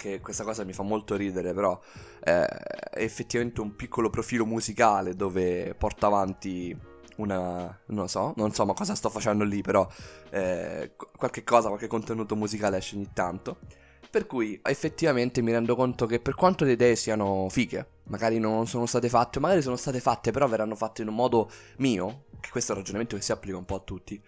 che 0.00 0.20
questa 0.20 0.44
cosa 0.44 0.64
mi 0.64 0.72
fa 0.72 0.82
molto 0.82 1.14
ridere, 1.14 1.52
però 1.52 1.78
eh, 2.24 2.46
è 2.46 3.02
effettivamente 3.02 3.60
un 3.60 3.76
piccolo 3.76 4.08
profilo 4.08 4.46
musicale 4.46 5.14
dove 5.14 5.74
porto 5.76 6.06
avanti 6.06 6.74
una... 7.16 7.78
non 7.86 8.08
so, 8.08 8.32
non 8.36 8.54
so 8.54 8.64
ma 8.64 8.72
cosa 8.72 8.94
sto 8.94 9.10
facendo 9.10 9.44
lì, 9.44 9.60
però 9.60 9.86
eh, 10.30 10.92
qualche 10.96 11.44
cosa, 11.44 11.68
qualche 11.68 11.86
contenuto 11.86 12.34
musicale 12.34 12.78
esce 12.78 12.96
ogni 12.96 13.10
tanto. 13.12 13.58
Per 14.10 14.26
cui 14.26 14.58
effettivamente 14.62 15.42
mi 15.42 15.52
rendo 15.52 15.76
conto 15.76 16.06
che 16.06 16.18
per 16.18 16.34
quanto 16.34 16.64
le 16.64 16.72
idee 16.72 16.96
siano 16.96 17.48
fighe, 17.50 17.86
magari 18.04 18.38
non 18.38 18.66
sono 18.66 18.86
state 18.86 19.10
fatte, 19.10 19.38
magari 19.38 19.60
sono 19.60 19.76
state 19.76 20.00
fatte, 20.00 20.30
però 20.30 20.48
verranno 20.48 20.74
fatte 20.74 21.02
in 21.02 21.08
un 21.08 21.14
modo 21.14 21.50
mio, 21.76 22.24
che 22.40 22.48
questo 22.50 22.72
è 22.72 22.74
un 22.74 22.80
ragionamento 22.80 23.16
che 23.16 23.22
si 23.22 23.32
applica 23.32 23.58
un 23.58 23.66
po' 23.66 23.76
a 23.76 23.80
tutti. 23.80 24.20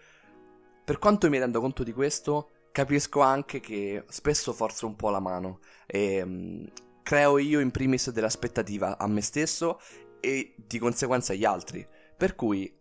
Per 0.85 0.99
quanto 0.99 1.31
mi 1.31 1.38
rendo 1.38 1.61
conto 1.61 1.83
di 1.83 1.93
questo, 1.93 2.50
capisco 2.73 3.21
anche 3.21 3.61
che 3.61 4.05
spesso 4.09 4.52
forzo 4.52 4.87
un 4.87 4.97
po' 4.97 5.11
la 5.11 5.21
mano 5.21 5.61
e 5.87 6.23
um, 6.23 6.67
creo 7.02 7.38
io 7.38 7.61
in 7.61 7.71
primis 7.71 8.11
dell'aspettativa 8.11 8.99
a 8.99 9.07
me 9.07 9.21
stesso 9.21 9.79
e 10.19 10.55
di 10.57 10.79
conseguenza 10.79 11.33
agli 11.33 11.45
altri. 11.45 11.87
Per 12.17 12.35
cui 12.35 12.73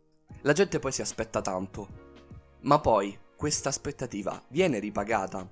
la 0.41 0.53
gente 0.53 0.79
poi 0.79 0.91
si 0.91 1.01
aspetta 1.01 1.41
tanto, 1.41 1.87
ma 2.61 2.79
poi 2.79 3.17
questa 3.35 3.69
aspettativa 3.69 4.41
viene 4.49 4.79
ripagata. 4.79 5.47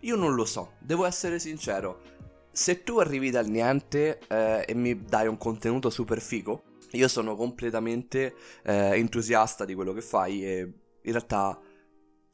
Io 0.00 0.16
non 0.16 0.34
lo 0.34 0.44
so, 0.44 0.74
devo 0.78 1.04
essere 1.04 1.38
sincero. 1.38 2.14
Se 2.52 2.82
tu 2.84 2.98
arrivi 2.98 3.30
dal 3.30 3.48
niente 3.48 4.20
eh, 4.28 4.64
e 4.66 4.74
mi 4.74 5.04
dai 5.04 5.26
un 5.26 5.36
contenuto 5.36 5.90
super 5.90 6.20
figo, 6.20 6.62
io 6.92 7.08
sono 7.08 7.34
completamente 7.34 8.34
eh, 8.62 8.96
entusiasta 8.96 9.64
di 9.64 9.74
quello 9.74 9.92
che 9.92 10.00
fai 10.00 10.44
e 10.44 10.60
in 11.02 11.12
realtà 11.12 11.60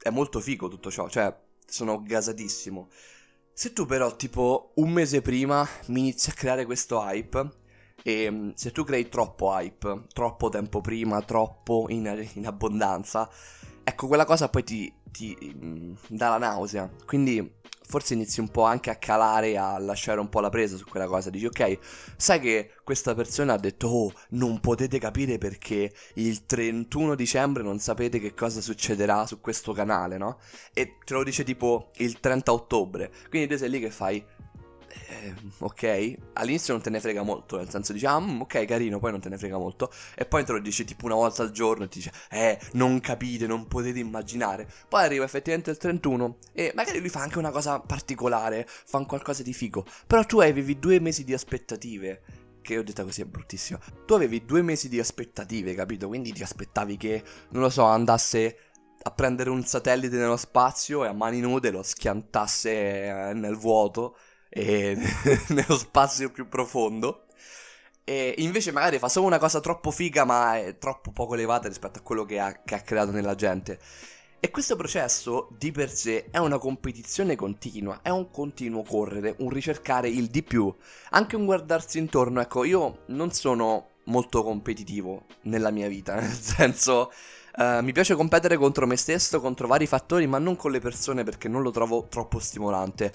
è 0.02 0.10
molto 0.10 0.40
figo 0.40 0.68
tutto 0.68 0.90
ciò, 0.90 1.08
cioè 1.08 1.34
sono 1.66 2.02
gasatissimo. 2.02 2.88
Se 3.52 3.72
tu 3.72 3.86
però 3.86 4.16
tipo 4.16 4.72
un 4.76 4.90
mese 4.90 5.22
prima 5.22 5.66
mi 5.86 6.00
inizi 6.00 6.30
a 6.30 6.34
creare 6.34 6.64
questo 6.64 7.00
hype 7.00 7.60
e 8.02 8.30
mm, 8.30 8.50
se 8.54 8.72
tu 8.72 8.84
crei 8.84 9.08
troppo 9.08 9.50
hype, 9.52 10.06
troppo 10.12 10.48
tempo 10.48 10.80
prima, 10.80 11.22
troppo 11.22 11.86
in, 11.88 12.28
in 12.34 12.46
abbondanza, 12.46 13.28
ecco 13.84 14.06
quella 14.06 14.24
cosa 14.24 14.48
poi 14.48 14.64
ti, 14.64 14.92
ti 15.04 15.36
mh, 15.38 15.66
mm, 15.66 15.94
dà 16.08 16.30
la 16.30 16.38
nausea. 16.38 16.90
Quindi 17.06 17.60
forse 17.92 18.14
inizi 18.14 18.40
un 18.40 18.48
po' 18.48 18.62
anche 18.62 18.88
a 18.88 18.96
calare, 18.96 19.58
a 19.58 19.78
lasciare 19.78 20.18
un 20.18 20.30
po' 20.30 20.40
la 20.40 20.48
presa 20.48 20.78
su 20.78 20.86
quella 20.86 21.06
cosa. 21.06 21.28
Dici, 21.28 21.44
ok, 21.44 21.78
sai 22.16 22.40
che 22.40 22.70
questa 22.82 23.14
persona 23.14 23.52
ha 23.52 23.58
detto, 23.58 23.86
oh, 23.86 24.12
non 24.30 24.60
potete 24.60 24.98
capire 24.98 25.36
perché 25.36 25.92
il 26.14 26.46
31 26.46 27.14
dicembre 27.14 27.62
non 27.62 27.78
sapete 27.80 28.18
che 28.18 28.32
cosa 28.32 28.62
succederà 28.62 29.26
su 29.26 29.42
questo 29.42 29.72
canale, 29.74 30.16
no? 30.16 30.38
E 30.72 30.96
te 31.04 31.12
lo 31.12 31.22
dice 31.22 31.44
tipo 31.44 31.90
il 31.96 32.18
30 32.18 32.50
ottobre. 32.50 33.12
Quindi 33.28 33.46
te 33.48 33.58
sei 33.58 33.68
lì 33.68 33.78
che 33.78 33.90
fai, 33.90 34.24
eh, 35.08 35.34
ok, 35.58 36.14
all'inizio 36.34 36.72
non 36.74 36.82
te 36.82 36.90
ne 36.90 37.00
frega 37.00 37.22
molto, 37.22 37.56
nel 37.56 37.70
senso 37.70 37.92
dici, 37.92 38.06
ah, 38.06 38.20
mm, 38.20 38.42
ok, 38.42 38.64
carino, 38.64 38.98
poi 38.98 39.10
non 39.10 39.20
te 39.20 39.28
ne 39.28 39.38
frega 39.38 39.58
molto, 39.58 39.90
e 40.14 40.24
poi 40.24 40.44
te 40.44 40.52
lo 40.52 40.58
dici 40.58 40.84
tipo 40.84 41.06
una 41.06 41.14
volta 41.14 41.42
al 41.42 41.50
giorno 41.50 41.84
e 41.84 41.88
ti 41.88 41.98
dice, 41.98 42.12
eh, 42.30 42.58
non 42.72 43.00
capite, 43.00 43.46
non 43.46 43.66
potete 43.66 43.98
immaginare. 43.98 44.68
Poi 44.88 45.02
arriva 45.02 45.24
effettivamente 45.24 45.70
il 45.70 45.76
31 45.76 46.36
e 46.52 46.72
magari 46.74 47.00
lui 47.00 47.08
fa 47.08 47.20
anche 47.20 47.38
una 47.38 47.50
cosa 47.50 47.80
particolare, 47.80 48.66
fa 48.66 48.98
un 48.98 49.06
qualcosa 49.06 49.42
di 49.42 49.52
figo, 49.52 49.84
però 50.06 50.24
tu 50.24 50.40
avevi 50.40 50.78
due 50.78 51.00
mesi 51.00 51.24
di 51.24 51.32
aspettative 51.32 52.22
che 52.62 52.78
ho 52.78 52.82
detto 52.84 53.04
così 53.04 53.22
è 53.22 53.24
bruttissimo. 53.24 53.80
Tu 54.06 54.14
avevi 54.14 54.44
due 54.44 54.62
mesi 54.62 54.88
di 54.88 55.00
aspettative, 55.00 55.74
capito? 55.74 56.06
Quindi 56.06 56.32
ti 56.32 56.44
aspettavi 56.44 56.96
che, 56.96 57.22
non 57.50 57.62
lo 57.62 57.70
so, 57.70 57.82
andasse 57.82 58.56
a 59.02 59.10
prendere 59.10 59.50
un 59.50 59.64
satellite 59.64 60.16
nello 60.16 60.36
spazio 60.36 61.04
e 61.04 61.08
a 61.08 61.12
mani 61.12 61.40
nude 61.40 61.70
lo 61.70 61.82
schiantasse 61.82 63.30
eh, 63.30 63.32
nel 63.34 63.56
vuoto 63.56 64.16
e 64.54 64.98
nello 65.48 65.78
spazio 65.78 66.30
più 66.30 66.46
profondo. 66.48 67.24
E 68.04 68.34
invece 68.38 68.72
magari 68.72 68.98
fa 68.98 69.08
solo 69.08 69.26
una 69.26 69.38
cosa 69.38 69.60
troppo 69.60 69.90
figa 69.90 70.24
ma 70.24 70.58
è 70.58 70.76
troppo 70.76 71.12
poco 71.12 71.34
elevata 71.34 71.68
rispetto 71.68 72.00
a 72.00 72.02
quello 72.02 72.24
che 72.24 72.38
ha, 72.38 72.52
che 72.64 72.74
ha 72.74 72.80
creato 72.80 73.12
nella 73.12 73.34
gente. 73.34 73.78
E 74.38 74.50
questo 74.50 74.74
processo 74.74 75.48
di 75.56 75.70
per 75.70 75.88
sé 75.88 76.28
è 76.30 76.38
una 76.38 76.58
competizione 76.58 77.36
continua, 77.36 78.00
è 78.02 78.08
un 78.08 78.28
continuo 78.30 78.82
correre, 78.82 79.36
un 79.38 79.50
ricercare 79.50 80.08
il 80.08 80.26
di 80.26 80.42
più, 80.42 80.74
anche 81.10 81.36
un 81.36 81.44
guardarsi 81.44 81.98
intorno. 81.98 82.40
Ecco, 82.40 82.64
io 82.64 83.04
non 83.06 83.30
sono 83.30 83.90
molto 84.06 84.42
competitivo 84.42 85.26
nella 85.42 85.70
mia 85.70 85.88
vita, 85.88 86.16
nel 86.20 86.32
senso... 86.32 87.12
Uh, 87.54 87.82
mi 87.82 87.92
piace 87.92 88.14
competere 88.14 88.56
contro 88.56 88.86
me 88.86 88.96
stesso, 88.96 89.38
contro 89.38 89.66
vari 89.66 89.86
fattori, 89.86 90.26
ma 90.26 90.38
non 90.38 90.56
con 90.56 90.70
le 90.70 90.80
persone 90.80 91.22
perché 91.22 91.48
non 91.48 91.60
lo 91.60 91.70
trovo 91.70 92.06
troppo 92.08 92.38
stimolante 92.38 93.12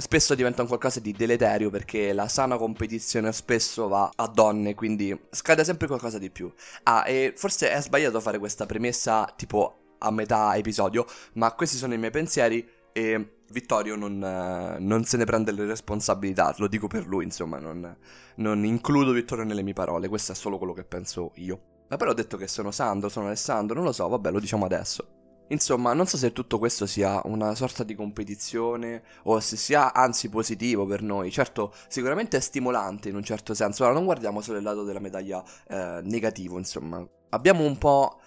spesso 0.00 0.34
diventa 0.34 0.62
un 0.62 0.68
qualcosa 0.68 1.00
di 1.00 1.12
deleterio 1.12 1.70
perché 1.70 2.12
la 2.12 2.28
sana 2.28 2.56
competizione 2.56 3.32
spesso 3.32 3.88
va 3.88 4.10
a 4.14 4.26
donne, 4.26 4.74
quindi 4.74 5.18
scade 5.30 5.64
sempre 5.64 5.86
qualcosa 5.86 6.18
di 6.18 6.30
più. 6.30 6.52
Ah, 6.84 7.06
e 7.06 7.34
forse 7.36 7.70
è 7.70 7.80
sbagliato 7.80 8.20
fare 8.20 8.38
questa 8.38 8.66
premessa 8.66 9.32
tipo 9.36 9.94
a 9.98 10.10
metà 10.10 10.56
episodio, 10.56 11.06
ma 11.34 11.52
questi 11.52 11.76
sono 11.76 11.94
i 11.94 11.98
miei 11.98 12.10
pensieri 12.10 12.66
e 12.92 13.36
Vittorio 13.50 13.96
non, 13.96 14.22
eh, 14.22 14.78
non 14.78 15.04
se 15.04 15.16
ne 15.16 15.24
prende 15.24 15.52
le 15.52 15.66
responsabilità, 15.66 16.54
lo 16.58 16.68
dico 16.68 16.86
per 16.86 17.06
lui, 17.06 17.24
insomma, 17.24 17.58
non, 17.58 17.96
non 18.36 18.64
includo 18.64 19.12
Vittorio 19.12 19.44
nelle 19.44 19.62
mie 19.62 19.72
parole, 19.72 20.08
questo 20.08 20.32
è 20.32 20.34
solo 20.34 20.56
quello 20.58 20.72
che 20.72 20.84
penso 20.84 21.32
io. 21.36 21.60
Ma 21.88 21.96
però 21.96 22.12
ho 22.12 22.14
detto 22.14 22.36
che 22.36 22.46
sono 22.46 22.70
Sandro, 22.70 23.08
sono 23.08 23.26
Alessandro, 23.26 23.74
non 23.74 23.84
lo 23.84 23.92
so, 23.92 24.06
vabbè, 24.08 24.30
lo 24.30 24.38
diciamo 24.38 24.64
adesso. 24.64 25.19
Insomma, 25.50 25.92
non 25.94 26.06
so 26.06 26.16
se 26.16 26.32
tutto 26.32 26.58
questo 26.58 26.86
sia 26.86 27.20
una 27.24 27.54
sorta 27.56 27.82
di 27.82 27.96
competizione 27.96 29.02
o 29.24 29.40
se 29.40 29.56
sia 29.56 29.92
anzi 29.92 30.28
positivo 30.28 30.86
per 30.86 31.02
noi. 31.02 31.30
Certo, 31.30 31.74
sicuramente 31.88 32.36
è 32.36 32.40
stimolante 32.40 33.08
in 33.08 33.16
un 33.16 33.24
certo 33.24 33.52
senso. 33.52 33.84
Ora 33.84 33.92
non 33.92 34.04
guardiamo 34.04 34.40
solo 34.40 34.58
il 34.58 34.64
lato 34.64 34.84
della 34.84 35.00
medaglia 35.00 35.42
eh, 35.68 36.00
negativo, 36.04 36.56
insomma. 36.56 37.04
Abbiamo 37.30 37.64
un 37.64 37.78
po' 37.78 38.20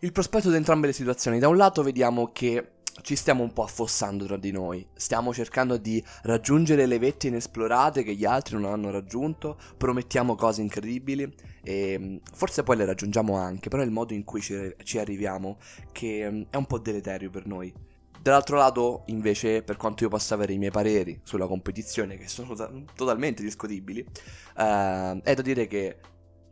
il 0.00 0.12
prospetto 0.12 0.50
di 0.50 0.56
entrambe 0.56 0.86
le 0.86 0.92
situazioni. 0.92 1.38
Da 1.38 1.48
un 1.48 1.56
lato 1.56 1.82
vediamo 1.82 2.30
che 2.30 2.72
ci 3.02 3.16
stiamo 3.16 3.42
un 3.42 3.52
po' 3.52 3.62
affossando 3.62 4.26
tra 4.26 4.36
di 4.36 4.50
noi. 4.50 4.86
Stiamo 4.94 5.32
cercando 5.32 5.76
di 5.76 6.02
raggiungere 6.22 6.86
le 6.86 6.98
vette 6.98 7.28
inesplorate 7.28 8.02
che 8.02 8.14
gli 8.14 8.24
altri 8.24 8.56
non 8.56 8.72
hanno 8.72 8.90
raggiunto. 8.90 9.58
Promettiamo 9.76 10.34
cose 10.34 10.60
incredibili 10.62 11.32
e 11.62 11.98
mm, 11.98 12.16
forse 12.32 12.62
poi 12.62 12.76
le 12.76 12.84
raggiungiamo 12.84 13.36
anche. 13.36 13.68
Però 13.68 13.82
è 13.82 13.86
il 13.86 13.92
modo 13.92 14.12
in 14.12 14.24
cui 14.24 14.40
ci, 14.40 14.74
ci 14.82 14.98
arriviamo 14.98 15.58
che 15.92 16.30
mm, 16.30 16.42
è 16.50 16.56
un 16.56 16.66
po' 16.66 16.78
deleterio 16.78 17.30
per 17.30 17.46
noi. 17.46 17.72
Dall'altro 18.20 18.58
lato, 18.58 19.04
invece, 19.06 19.62
per 19.62 19.76
quanto 19.78 20.04
io 20.04 20.10
possa 20.10 20.34
avere 20.34 20.52
i 20.52 20.58
miei 20.58 20.70
pareri 20.70 21.20
sulla 21.22 21.46
competizione, 21.46 22.18
che 22.18 22.28
sono 22.28 22.54
to- 22.54 22.84
totalmente 22.94 23.42
discutibili, 23.42 24.00
eh, 24.00 25.20
è 25.22 25.34
da 25.34 25.42
dire 25.42 25.66
che 25.66 25.98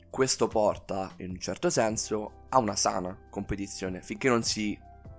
questo 0.08 0.48
porta, 0.48 1.12
in 1.18 1.30
un 1.30 1.38
certo 1.38 1.68
senso, 1.68 2.46
a 2.48 2.58
una 2.58 2.74
sana 2.74 3.14
competizione, 3.28 4.00
finché 4.00 4.30
non 4.30 4.42
si 4.42 4.78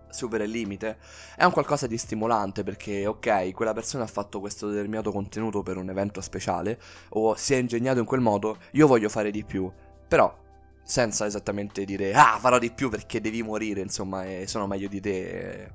supera 0.10 0.44
il 0.44 0.52
limite, 0.52 0.98
è 1.36 1.44
un 1.44 1.52
qualcosa 1.52 1.88
di 1.88 1.98
stimolante 1.98 2.64
perché, 2.64 3.06
ok, 3.06 3.52
quella 3.52 3.74
persona 3.74 4.04
ha 4.04 4.08
fatto 4.08 4.40
questo 4.40 4.68
determinato 4.70 5.12
contenuto 5.12 5.64
per 5.64 5.78
un 5.78 5.90
evento 5.90 6.22
speciale 6.22 6.80
o 7.10 7.36
si 7.36 7.54
è 7.54 7.58
ingegnato 7.58 8.00
in 8.00 8.06
quel 8.06 8.22
modo, 8.22 8.58
io 8.72 8.88
voglio 8.88 9.10
fare 9.10 9.32
di 9.32 9.44
più. 9.44 9.72
Però, 10.08 10.36
senza 10.84 11.26
esattamente 11.26 11.86
dire, 11.86 12.14
ah, 12.14 12.38
farò 12.40 12.58
di 12.58 12.72
più 12.72 12.90
perché 12.90 13.22
devi 13.22 13.44
morire, 13.44 13.82
insomma, 13.82 14.26
e 14.26 14.48
sono 14.48 14.66
meglio 14.66 14.88
di 14.88 15.00
te 15.00 15.62
e, 15.62 15.72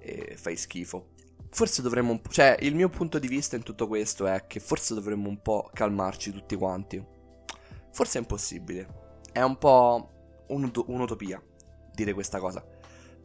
e 0.00 0.36
fai 0.36 0.56
schifo. 0.56 1.10
Forse 1.50 1.82
dovremmo 1.82 2.10
un 2.10 2.20
po'... 2.20 2.30
Cioè, 2.30 2.56
il 2.60 2.74
mio 2.74 2.88
punto 2.88 3.18
di 3.18 3.28
vista 3.28 3.56
in 3.56 3.62
tutto 3.62 3.86
questo 3.86 4.26
è 4.26 4.46
che 4.46 4.60
forse 4.60 4.94
dovremmo 4.94 5.28
un 5.28 5.40
po' 5.40 5.70
calmarci 5.72 6.32
tutti 6.32 6.56
quanti. 6.56 7.02
Forse 7.92 8.18
è 8.18 8.20
impossibile. 8.20 9.04
È 9.32 9.40
un 9.40 9.56
po' 9.56 10.44
un'ut- 10.48 10.84
un'utopia 10.88 11.40
dire 11.94 12.12
questa 12.12 12.38
cosa. 12.38 12.62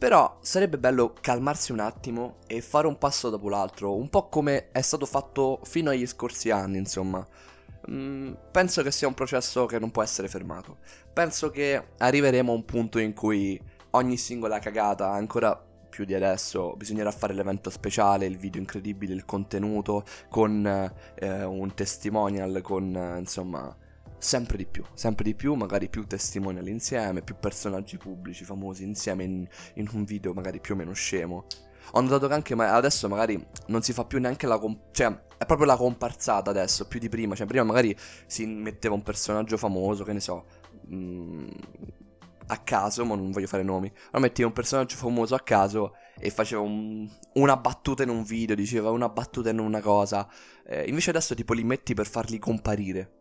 Però 0.01 0.39
sarebbe 0.41 0.79
bello 0.79 1.13
calmarsi 1.21 1.71
un 1.71 1.77
attimo 1.77 2.37
e 2.47 2.59
fare 2.61 2.87
un 2.87 2.97
passo 2.97 3.29
dopo 3.29 3.49
l'altro, 3.49 3.95
un 3.95 4.09
po' 4.09 4.29
come 4.29 4.71
è 4.71 4.81
stato 4.81 5.05
fatto 5.05 5.59
fino 5.61 5.91
agli 5.91 6.07
scorsi 6.07 6.49
anni, 6.49 6.79
insomma. 6.79 7.23
Mm, 7.87 8.33
penso 8.49 8.81
che 8.81 8.89
sia 8.89 9.07
un 9.07 9.13
processo 9.13 9.67
che 9.67 9.77
non 9.77 9.91
può 9.91 10.01
essere 10.01 10.27
fermato. 10.27 10.77
Penso 11.13 11.51
che 11.51 11.89
arriveremo 11.99 12.51
a 12.51 12.55
un 12.55 12.65
punto 12.65 12.97
in 12.97 13.13
cui 13.13 13.61
ogni 13.91 14.17
singola 14.17 14.57
cagata, 14.57 15.11
ancora 15.11 15.55
più 15.55 16.03
di 16.03 16.15
adesso, 16.15 16.73
bisognerà 16.75 17.11
fare 17.11 17.35
l'evento 17.35 17.69
speciale, 17.69 18.25
il 18.25 18.37
video 18.37 18.59
incredibile, 18.59 19.13
il 19.13 19.25
contenuto, 19.25 20.03
con 20.29 20.65
eh, 21.13 21.43
un 21.43 21.73
testimonial, 21.75 22.61
con 22.63 22.95
eh, 22.95 23.19
insomma 23.19 23.77
sempre 24.21 24.55
di 24.57 24.65
più, 24.65 24.83
sempre 24.93 25.23
di 25.23 25.35
più, 25.35 25.55
magari 25.55 25.89
più 25.89 26.05
testimonial 26.05 26.67
insieme, 26.67 27.23
più 27.23 27.35
personaggi 27.39 27.97
pubblici 27.97 28.43
famosi 28.43 28.83
insieme 28.83 29.23
in, 29.23 29.47
in 29.75 29.89
un 29.93 30.03
video 30.03 30.33
magari 30.33 30.59
più 30.59 30.75
o 30.75 30.77
meno 30.77 30.93
scemo. 30.93 31.45
Ho 31.93 32.01
notato 32.01 32.27
che 32.27 32.33
anche 32.33 32.55
ma- 32.55 32.73
adesso 32.73 33.09
magari 33.09 33.43
non 33.67 33.81
si 33.81 33.93
fa 33.93 34.05
più 34.05 34.19
neanche 34.19 34.45
la... 34.47 34.59
Comp- 34.59 34.93
cioè, 34.93 35.07
è 35.37 35.45
proprio 35.45 35.65
la 35.65 35.75
comparsata 35.75 36.51
adesso, 36.51 36.87
più 36.87 36.99
di 36.99 37.09
prima. 37.09 37.35
Cioè, 37.35 37.47
prima 37.47 37.63
magari 37.63 37.95
si 38.27 38.45
metteva 38.45 38.93
un 38.93 39.03
personaggio 39.03 39.57
famoso, 39.57 40.03
che 40.03 40.13
ne 40.13 40.19
so... 40.19 40.45
Mh, 40.85 40.95
mm, 40.95 41.49
a 42.47 42.57
caso, 42.57 43.05
ma 43.05 43.15
non 43.15 43.31
voglio 43.31 43.47
fare 43.47 43.63
nomi. 43.63 43.91
Ora 44.09 44.19
metteva 44.19 44.47
un 44.47 44.53
personaggio 44.53 44.97
famoso 44.97 45.35
a 45.35 45.39
caso 45.39 45.95
e 46.19 46.29
faceva 46.29 46.61
un, 46.61 47.09
una 47.33 47.55
battuta 47.55 48.03
in 48.03 48.09
un 48.09 48.23
video, 48.23 48.55
diceva 48.55 48.89
una 48.91 49.09
battuta 49.09 49.49
in 49.49 49.59
una 49.59 49.79
cosa. 49.79 50.27
Eh, 50.65 50.87
invece 50.87 51.11
adesso 51.11 51.33
tipo 51.33 51.53
li 51.53 51.63
metti 51.63 51.93
per 51.93 52.07
farli 52.07 52.39
comparire 52.39 53.20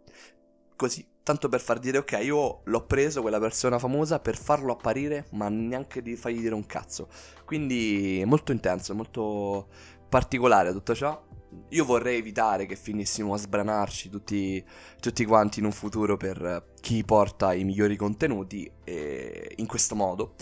così, 0.81 1.07
tanto 1.23 1.51
per 1.51 1.61
far 1.61 1.79
dire 1.79 1.99
ok, 1.99 2.21
io 2.23 2.63
l'ho 2.65 2.87
preso 2.87 3.21
quella 3.21 3.39
persona 3.39 3.79
famosa 3.79 4.19
per 4.19 4.35
farlo 4.35 4.73
apparire, 4.73 5.27
ma 5.33 5.51
neanche 5.51 6.01
di 6.01 6.17
fargli 6.17 6.41
dire 6.41 6.55
un 6.55 6.65
cazzo. 6.65 7.09
Quindi 7.45 8.23
molto 8.25 8.51
intenso, 8.51 8.95
molto 8.95 9.69
particolare 10.09 10.73
tutto 10.73 10.95
ciò. 10.95 11.23
Io 11.69 11.85
vorrei 11.85 12.17
evitare 12.17 12.65
che 12.65 12.77
finissimo 12.77 13.35
a 13.35 13.37
sbranarci 13.37 14.09
tutti, 14.09 14.65
tutti 14.99 15.27
quanti 15.27 15.59
in 15.59 15.67
un 15.67 15.73
futuro 15.73 16.17
per 16.17 16.73
chi 16.81 17.05
porta 17.05 17.53
i 17.53 17.63
migliori 17.65 17.97
contenuti 17.97 18.73
e 18.83 19.53
in 19.57 19.67
questo 19.67 19.95
modo. 19.95 20.35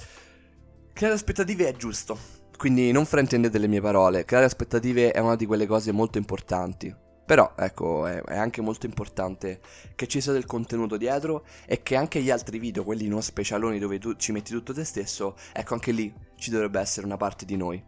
Creare 0.92 1.16
aspettative 1.16 1.66
è 1.66 1.74
giusto, 1.74 2.16
quindi 2.56 2.92
non 2.92 3.06
fraintendete 3.06 3.58
le 3.58 3.66
mie 3.66 3.80
parole, 3.80 4.24
creare 4.24 4.46
aspettative 4.46 5.10
è 5.10 5.18
una 5.18 5.34
di 5.34 5.46
quelle 5.46 5.66
cose 5.66 5.90
molto 5.90 6.16
importanti. 6.16 7.06
Però, 7.28 7.52
ecco, 7.56 8.06
è, 8.06 8.22
è, 8.22 8.38
anche 8.38 8.62
molto 8.62 8.86
importante 8.86 9.60
che 9.94 10.06
ci 10.06 10.18
sia 10.18 10.32
del 10.32 10.46
contenuto 10.46 10.96
dietro 10.96 11.44
e 11.66 11.82
che 11.82 11.94
anche 11.94 12.22
gli 12.22 12.30
altri 12.30 12.58
video, 12.58 12.84
quelli 12.84 13.06
non 13.06 13.20
specialoni 13.20 13.78
dove 13.78 13.98
tu 13.98 14.16
ci 14.16 14.32
metti 14.32 14.50
tutto 14.50 14.72
te 14.72 14.82
stesso, 14.82 15.36
ecco, 15.52 15.74
anche 15.74 15.92
lì 15.92 16.10
ci 16.36 16.50
dovrebbe 16.50 16.80
essere 16.80 17.04
una 17.04 17.18
parte 17.18 17.44
di 17.44 17.56
noi. 17.56 17.84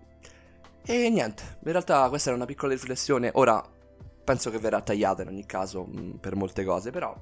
E 0.84 1.08
niente, 1.08 1.42
in 1.64 1.72
realtà 1.72 2.06
questa 2.10 2.28
era 2.28 2.36
una 2.36 2.44
piccola 2.44 2.74
riflessione. 2.74 3.30
Ora 3.32 3.66
penso 4.22 4.50
che 4.50 4.58
verrà 4.58 4.82
tagliata 4.82 5.22
in 5.22 5.28
ogni 5.28 5.46
caso 5.46 5.86
mh, 5.86 6.18
per 6.20 6.36
molte 6.36 6.62
cose, 6.62 6.90
però 6.90 7.16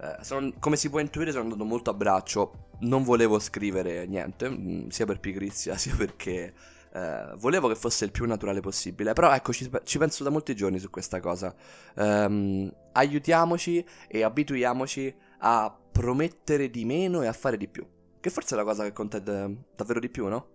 eh, 0.00 0.16
sono- 0.24 0.52
come 0.58 0.74
si 0.74 0.90
può 0.90 0.98
intuire 0.98 1.30
sono 1.30 1.44
andato 1.44 1.62
molto 1.62 1.90
a 1.90 1.94
braccio. 1.94 2.70
Non 2.80 3.04
volevo 3.04 3.38
scrivere 3.38 4.04
niente, 4.06 4.48
mh, 4.48 4.88
sia 4.88 5.06
per 5.06 5.20
pigrizia 5.20 5.76
sia 5.78 5.94
perché 5.94 6.52
eh, 6.92 7.34
volevo 7.36 7.68
che 7.68 7.74
fosse 7.74 8.04
il 8.04 8.10
più 8.10 8.26
naturale 8.26 8.60
possibile. 8.60 9.12
Però 9.12 9.32
ecco, 9.32 9.52
ci, 9.52 9.70
ci 9.84 9.98
penso 9.98 10.24
da 10.24 10.30
molti 10.30 10.54
giorni 10.54 10.78
su 10.78 10.90
questa 10.90 11.20
cosa. 11.20 11.54
Ehm, 11.96 12.72
aiutiamoci 12.92 13.84
e 14.08 14.22
abituiamoci 14.22 15.14
a 15.38 15.76
promettere 15.92 16.70
di 16.70 16.84
meno 16.84 17.22
e 17.22 17.26
a 17.26 17.32
fare 17.32 17.56
di 17.56 17.68
più. 17.68 17.86
Che 18.20 18.30
forse 18.30 18.54
è 18.54 18.58
la 18.58 18.64
cosa 18.64 18.84
che 18.84 18.92
conta 18.92 19.18
d- 19.18 19.56
davvero 19.74 20.00
di 20.00 20.08
più, 20.08 20.26
no? 20.28 20.48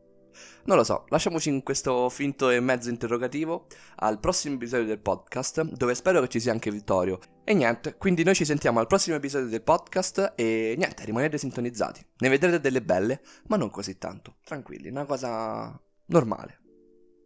Non 0.65 0.77
lo 0.77 0.83
so, 0.83 1.05
lasciamoci 1.09 1.49
in 1.49 1.63
questo 1.63 2.09
finto 2.09 2.49
e 2.51 2.59
mezzo 2.59 2.89
interrogativo 2.89 3.65
al 3.97 4.19
prossimo 4.19 4.55
episodio 4.55 4.85
del 4.85 4.99
podcast, 4.99 5.63
dove 5.63 5.95
spero 5.95 6.21
che 6.21 6.27
ci 6.27 6.39
sia 6.39 6.51
anche 6.51 6.69
Vittorio. 6.69 7.19
E 7.43 7.55
niente, 7.55 7.95
quindi 7.95 8.23
noi 8.23 8.35
ci 8.35 8.45
sentiamo 8.45 8.79
al 8.79 8.85
prossimo 8.85 9.15
episodio 9.15 9.47
del 9.47 9.63
podcast 9.63 10.33
e 10.35 10.75
niente, 10.77 11.05
rimanete 11.05 11.39
sintonizzati. 11.39 12.05
Ne 12.17 12.29
vedrete 12.29 12.59
delle 12.59 12.83
belle, 12.83 13.21
ma 13.47 13.57
non 13.57 13.71
così 13.71 13.97
tanto. 13.97 14.35
Tranquilli, 14.43 14.89
una 14.89 15.05
cosa 15.05 15.79
normale. 16.07 16.59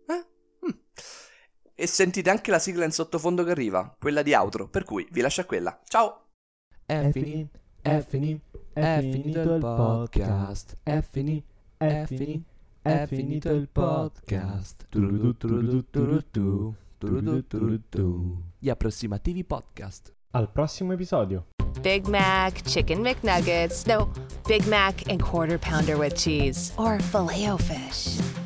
Eh? 0.08 0.26
Mm. 0.66 0.78
E 1.74 1.88
sentite 1.88 2.30
anche 2.30 2.52
la 2.52 2.60
sigla 2.60 2.86
in 2.86 2.92
sottofondo 2.92 3.44
che 3.44 3.52
arriva, 3.52 3.96
quella 4.00 4.22
di 4.22 4.34
outro, 4.34 4.68
per 4.68 4.84
cui 4.84 5.08
vi 5.12 5.22
lascio 5.22 5.42
a 5.42 5.46
quella. 5.46 5.80
Ciao! 5.86 6.28
È 6.86 7.10
finito, 7.12 7.60
è 7.82 8.06
finito, 8.08 8.68
è 8.74 9.00
finito 9.00 9.42
il 9.42 9.60
podcast. 9.60 10.78
È 10.84 11.02
finito, 11.02 11.54
è 11.78 12.04
finito, 12.06 12.50
è 12.82 13.06
finito 13.08 13.50
il 13.50 13.70
podcast. 13.70 14.88
Gli 18.60 18.70
approssimativi 18.70 19.44
podcast. 19.46 20.14
Al 20.32 20.52
prossimo 20.52 20.94
episodio. 20.94 21.48
Big 21.80 22.06
Mac, 22.08 22.62
Chicken 22.64 23.00
McNuggets, 23.00 23.86
no, 23.86 24.12
Big 24.46 24.66
Mac 24.68 25.08
and 25.08 25.22
Quarter 25.22 25.58
Pounder 25.58 25.98
with 25.98 26.16
cheese, 26.16 26.74
or 26.76 27.00
filet 27.02 27.58
fish. 27.58 28.41